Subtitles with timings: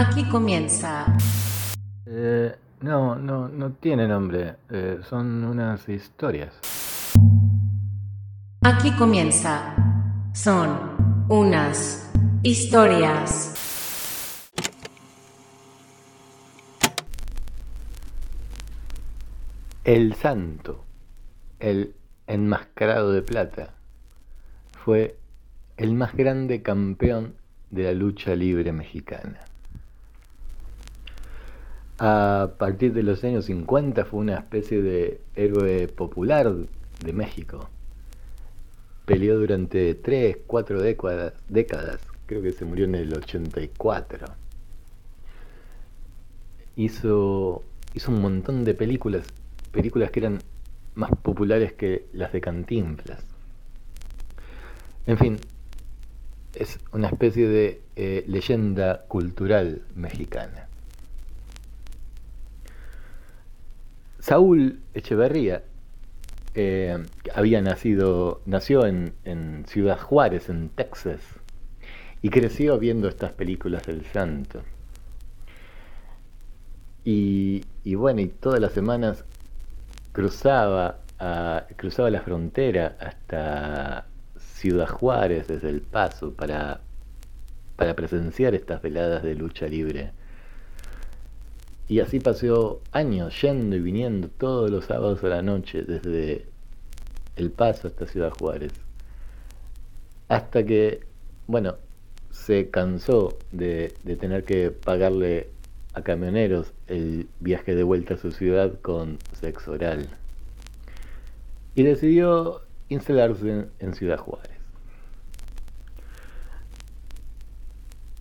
[0.00, 1.14] Aquí comienza.
[2.06, 4.56] Eh, no, no, no tiene nombre.
[4.70, 6.58] Eh, son unas historias.
[8.62, 9.74] Aquí comienza.
[10.32, 12.10] Son unas
[12.42, 13.54] historias.
[19.84, 20.86] El santo,
[21.58, 21.94] el
[22.26, 23.74] enmascarado de plata,
[24.82, 25.18] fue
[25.76, 27.34] el más grande campeón
[27.68, 29.40] de la lucha libre mexicana.
[32.02, 36.50] A partir de los años 50 fue una especie de héroe popular
[37.04, 37.68] de México.
[39.04, 44.28] Peleó durante 3, 4 décadas, creo que se murió en el 84.
[46.76, 49.26] Hizo, hizo un montón de películas,
[49.70, 50.38] películas que eran
[50.94, 53.22] más populares que las de Cantinflas.
[55.04, 55.36] En fin,
[56.54, 60.69] es una especie de eh, leyenda cultural mexicana.
[64.20, 65.62] Saúl Echeverría
[66.54, 66.98] eh,
[67.34, 71.20] había nacido, nació en, Ciudad Juárez, en Texas,
[72.22, 74.62] y creció viendo estas películas del santo.
[77.04, 79.24] Y, bueno, y todas las semanas
[80.12, 80.98] cruzaba,
[81.76, 86.80] cruzaba la frontera hasta Ciudad Juárez, desde El Paso, para,
[87.76, 90.12] para presenciar estas veladas de lucha libre.
[91.90, 96.46] Y así pasó años yendo y viniendo todos los sábados a la noche, desde
[97.34, 98.72] El Paso hasta Ciudad Juárez.
[100.28, 101.00] Hasta que,
[101.48, 101.74] bueno,
[102.30, 105.48] se cansó de, de tener que pagarle
[105.92, 110.08] a camioneros el viaje de vuelta a su ciudad con sexo oral.
[111.74, 114.56] Y decidió instalarse en Ciudad Juárez.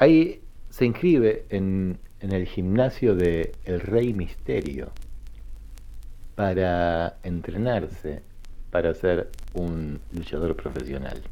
[0.00, 4.90] Ahí se inscribe en, en el gimnasio de El Rey Misterio
[6.34, 8.22] para entrenarse
[8.70, 11.22] para ser un luchador profesional.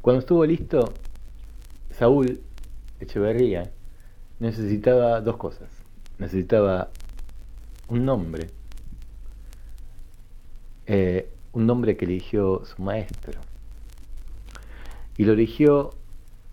[0.00, 0.92] Cuando estuvo listo,
[1.90, 2.40] Saúl
[3.00, 3.72] Echeverría
[4.38, 5.68] necesitaba dos cosas.
[6.18, 6.90] Necesitaba
[7.88, 8.48] un nombre
[10.86, 13.40] eh, un nombre que eligió su maestro.
[15.16, 15.94] Y lo eligió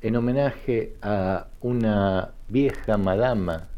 [0.04, 3.70] en homenaje a una vieja madama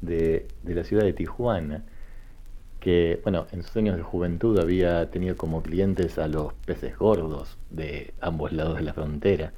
[0.00, 1.84] de, de, la ciudad de Tijuana,
[2.80, 7.58] que, bueno, en sus años de juventud había tenido como clientes a los peces gordos
[7.68, 9.52] de ambos lados de la frontera.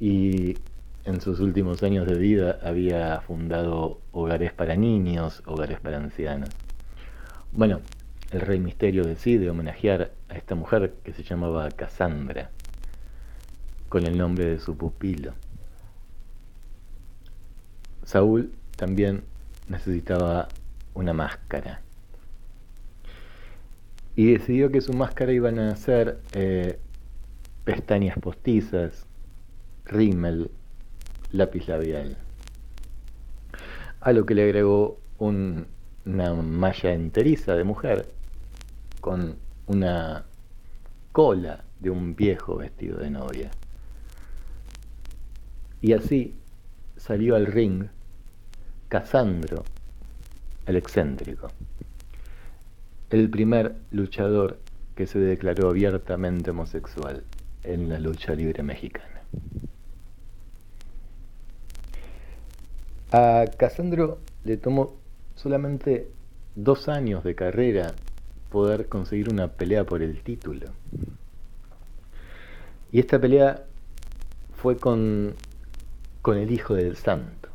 [0.00, 0.56] Y
[1.04, 6.50] en sus últimos años de vida había fundado hogares para niños, hogares para ancianos.
[7.52, 7.80] Bueno,
[8.32, 12.50] el rey Misterio decide homenajear a esta mujer que se llamaba Cassandra,
[13.88, 15.32] con el nombre de su pupilo.
[18.04, 19.22] Saúl también
[19.68, 20.48] necesitaba
[20.94, 21.82] una máscara.
[24.16, 26.78] Y decidió que su máscara iban a ser eh,
[27.64, 29.06] pestañas postizas,
[29.84, 30.50] rímel,
[31.32, 32.16] lápiz labial.
[34.00, 35.66] A lo que le agregó un,
[36.04, 38.06] una malla enteriza de mujer
[39.00, 40.24] con una
[41.12, 43.50] cola de un viejo vestido de novia.
[45.80, 46.34] Y así
[46.96, 47.86] salió al ring
[48.88, 49.64] Casandro,
[50.66, 51.48] el excéntrico,
[53.10, 54.58] el primer luchador
[54.94, 57.22] que se declaró abiertamente homosexual
[57.62, 59.22] en la lucha libre mexicana.
[63.12, 64.96] A Casandro le tomó
[65.34, 66.08] solamente
[66.56, 67.94] dos años de carrera
[68.50, 70.66] poder conseguir una pelea por el título.
[72.90, 73.64] Y esta pelea
[74.56, 75.34] fue con,
[76.22, 77.48] con el hijo del santo,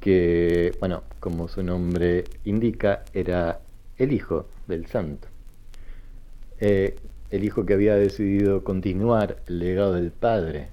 [0.00, 3.60] que, bueno, como su nombre indica, era
[3.98, 5.28] el hijo del santo.
[6.60, 6.96] Eh,
[7.30, 10.68] el hijo que había decidido continuar el legado del padre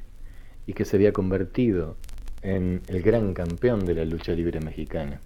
[0.67, 1.95] y que se había convertido
[2.41, 5.19] en el gran campeón de la lucha libre mexicana.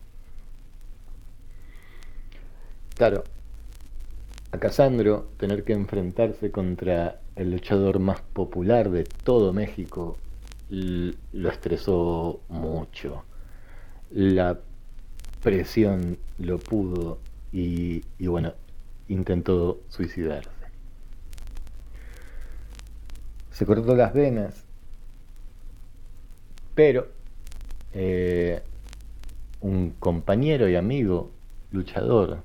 [2.95, 3.23] Claro,
[4.51, 10.17] a Casandro tener que enfrentarse contra el luchador más popular de todo México
[10.69, 13.23] lo estresó mucho.
[14.11, 14.59] La
[15.41, 17.19] presión lo pudo
[17.51, 18.53] y, y bueno,
[19.07, 20.49] intentó suicidarse.
[23.51, 24.67] Se cortó las venas
[26.77, 27.07] pero
[27.91, 28.61] eh,
[29.61, 31.31] un compañero y amigo
[31.71, 32.43] luchador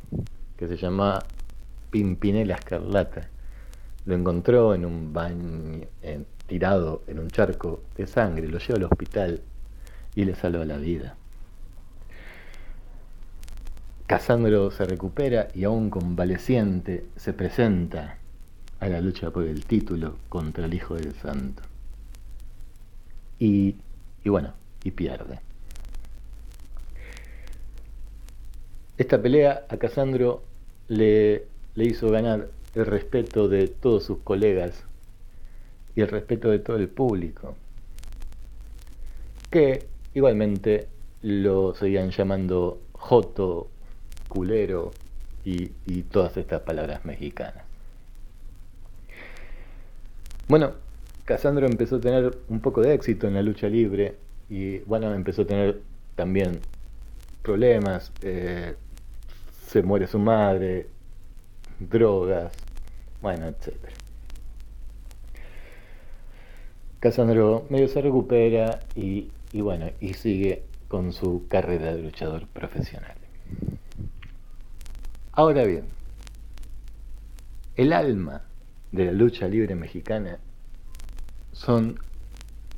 [0.56, 1.22] que se llama
[1.90, 3.28] Pimpinela Escarlata
[4.06, 8.84] lo encontró en un baño, en, tirado en un charco de sangre, lo lleva al
[8.84, 9.40] hospital
[10.14, 11.16] y le salva la vida.
[14.06, 18.18] Casandro se recupera y aún convaleciente se presenta
[18.80, 21.62] a la lucha por el título contra el Hijo del Santo.
[23.38, 23.76] Y,
[24.22, 24.52] y bueno,
[24.84, 25.40] y pierde.
[28.98, 30.42] Esta pelea a Casandro
[30.88, 34.84] le, le hizo ganar el respeto de todos sus colegas
[35.94, 37.54] y el respeto de todo el público,
[39.50, 40.88] que igualmente
[41.22, 43.68] lo seguían llamando Joto,
[44.28, 44.92] culero
[45.44, 45.68] y,
[46.04, 47.64] todas estas palabras mexicanas.
[50.48, 50.72] Bueno,
[51.24, 54.16] Casandro empezó a tener un poco de éxito en la lucha libre
[54.50, 55.80] y bueno, empezó a tener
[56.14, 56.60] también
[57.42, 58.74] problemas, eh,
[59.66, 60.86] se muere su madre,
[61.78, 62.52] drogas,
[63.20, 64.01] bueno, etc.
[67.02, 73.16] Casandro medio se recupera y, y bueno, y sigue con su carrera de luchador profesional.
[75.32, 75.87] Ahora bien,
[77.75, 78.43] el alma
[78.93, 80.38] de la lucha libre mexicana
[81.50, 81.99] son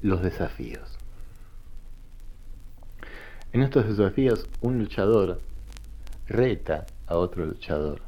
[0.00, 0.96] los desafíos.
[3.52, 5.42] En estos desafíos un luchador
[6.28, 8.00] reta a otro luchador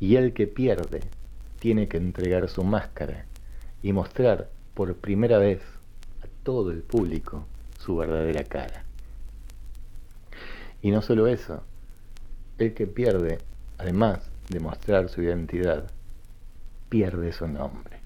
[0.00, 1.02] y el que pierde
[1.60, 3.24] tiene que entregar su máscara
[3.82, 5.60] y mostrar por primera vez
[6.22, 7.44] a todo el público
[7.78, 8.84] su verdadera cara.
[10.82, 11.62] Y no solo eso,
[12.58, 13.38] el que pierde,
[13.78, 15.90] además de mostrar su identidad,
[16.88, 17.98] pierde su nombre.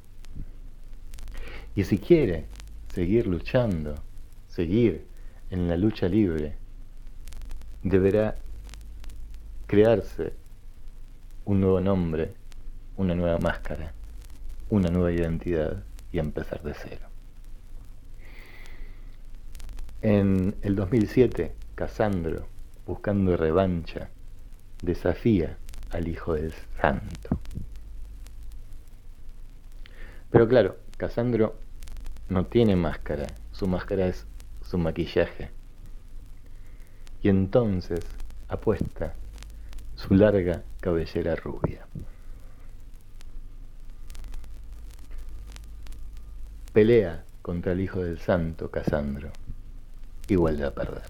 [1.75, 2.46] Y si quiere
[2.92, 3.94] seguir luchando,
[4.48, 5.06] seguir
[5.50, 6.54] en la lucha libre,
[7.82, 8.36] deberá
[9.66, 10.32] crearse
[11.44, 12.34] un nuevo nombre,
[12.96, 13.92] una nueva máscara,
[14.72, 17.06] una nueva identidad y empezar de cero.
[20.00, 22.46] En el 2007, Casandro,
[22.86, 24.08] buscando revancha,
[24.80, 25.58] desafía
[25.90, 27.38] al Hijo del Santo.
[30.30, 31.54] Pero claro, Casandro
[32.30, 34.26] no tiene máscara, su máscara es
[34.62, 35.50] su maquillaje.
[37.20, 38.00] Y entonces
[38.48, 39.12] apuesta
[39.96, 41.86] su larga cabellera rubia.
[46.72, 49.30] Pelea contra el hijo del santo Casandro
[50.28, 51.02] y vuelve a perder.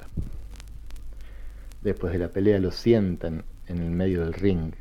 [1.82, 4.72] Después de la pelea lo sientan en el medio del ring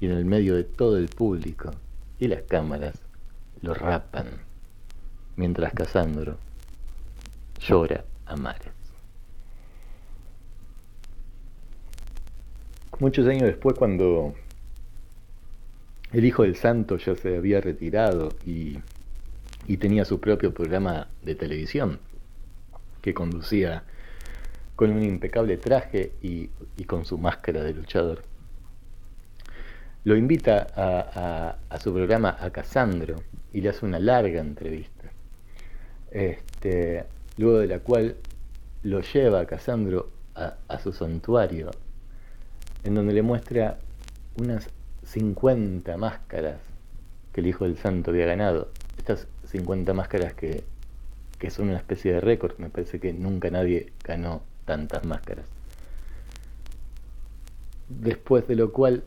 [0.00, 1.70] y en el medio de todo el público
[2.18, 3.00] y las cámaras
[3.62, 4.26] lo rapan
[5.36, 6.38] mientras Casandro
[7.58, 8.72] llora a mares.
[12.98, 14.34] Muchos años después, cuando
[16.12, 18.78] el hijo del santo ya se había retirado y,
[19.70, 22.00] y tenía su propio programa de televisión
[23.00, 23.84] que conducía
[24.74, 26.48] con un impecable traje y,
[26.88, 28.24] con su máscara de luchador.
[30.02, 30.66] Lo invita
[31.70, 33.22] a, su programa a Casandro
[33.52, 35.12] y le hace una larga entrevista.
[36.10, 37.04] Este,
[37.36, 38.16] luego de la cual
[38.82, 41.70] lo lleva a Casandro a, a su santuario,
[42.82, 43.78] en donde le muestra
[44.36, 44.68] unas
[45.04, 46.58] 50 máscaras
[47.32, 48.72] que el Hijo del Santo había ganado.
[48.98, 50.64] Estas 50 máscaras que,
[51.38, 55.46] que son una especie de récord, me parece que nunca nadie ganó tantas máscaras.
[57.88, 59.02] Después de lo cual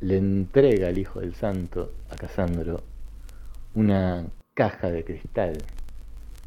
[0.00, 2.82] le entrega al Hijo del Santo a Casandro
[3.74, 5.58] una caja de cristal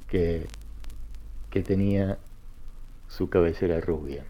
[0.08, 0.48] que,
[1.50, 2.18] que tenía
[3.10, 4.24] su cabecera rubia.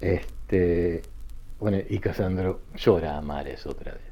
[0.00, 1.02] Este,
[1.58, 4.05] bueno, y Casandro llora a mares otra vez.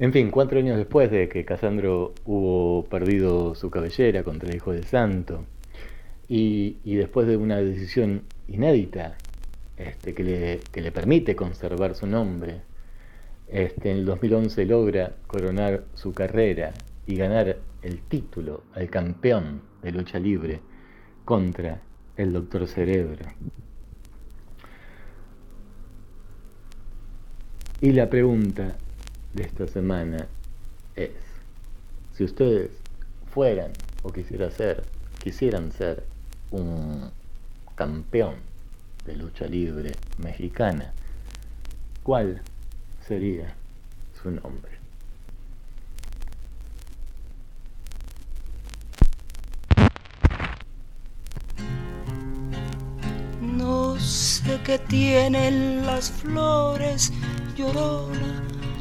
[0.00, 4.72] En fin, cuatro años después de que Casandro hubo perdido su cabellera contra el Hijo
[4.72, 5.44] del Santo,
[6.28, 9.16] y, después de una decisión inédita
[9.76, 12.60] este, que, le, que, le, permite conservar su nombre,
[13.48, 16.74] este, en el 2011 logra coronar su carrera
[17.06, 20.60] y ganar el título al campeón de lucha libre
[21.24, 21.80] contra
[22.16, 23.24] el Doctor Cerebro.
[27.80, 28.76] Y la pregunta
[29.34, 30.26] de esta semana
[30.96, 31.10] es,
[32.14, 32.70] si ustedes
[33.32, 34.84] fueran o quisiera ser,
[35.22, 36.04] quisieran ser
[36.50, 37.10] un
[37.74, 38.36] campeón
[39.06, 40.92] de lucha libre mexicana,
[42.02, 42.42] ¿cuál
[43.06, 43.54] sería
[44.20, 44.72] su nombre?
[53.40, 57.12] No sé qué tienen las flores
[57.56, 58.57] llorona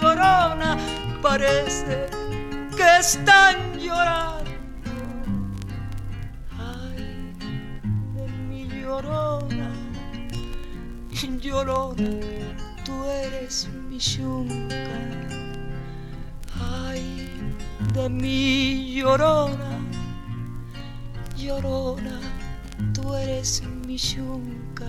[0.00, 0.76] llorona,
[1.22, 2.06] parece
[2.76, 4.38] que están llorando.
[8.88, 9.70] llorona,
[11.40, 12.10] llorona,
[12.84, 14.76] tú eres mi yunca.
[16.58, 17.30] Ay,
[17.94, 19.78] de mi llorona,
[21.36, 22.18] llorona,
[22.94, 24.86] tú eres mi yunca.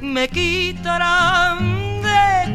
[0.00, 2.54] Me quitarán de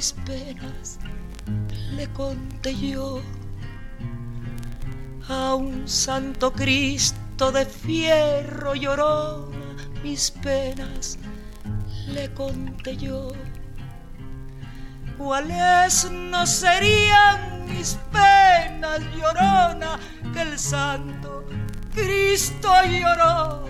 [0.00, 0.98] Mis penas
[1.94, 3.20] le conté yo.
[5.28, 11.18] A un santo Cristo de fierro llorona, mis penas
[12.14, 13.28] le conté yo.
[15.18, 19.98] ¿Cuáles no serían mis penas llorona
[20.32, 21.44] que el santo
[21.94, 23.69] Cristo lloró?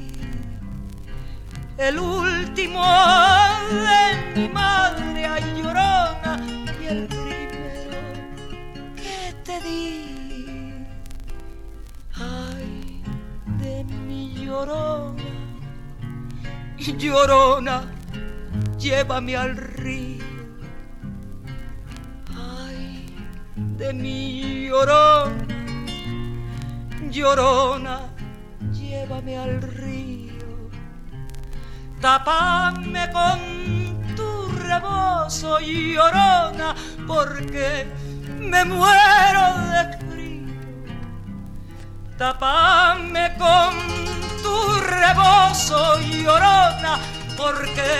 [1.77, 2.83] el último
[3.69, 6.39] de mi madre ay llorona
[6.81, 8.01] y el primero
[8.95, 10.85] que te di.
[12.13, 13.03] Ay
[13.59, 15.23] de mi llorona
[16.77, 17.83] llorona
[18.77, 20.25] llévame al río.
[22.35, 23.05] Ay
[23.77, 25.47] de mi llorona
[27.09, 27.99] llorona
[28.71, 30.30] llévame al río
[32.01, 36.73] Tapame con tu rebozo llorona,
[37.05, 37.85] porque
[38.39, 40.55] me muero de frío.
[42.17, 43.73] Tapame con
[44.41, 46.97] tu rebozo llorona,
[47.37, 47.90] porque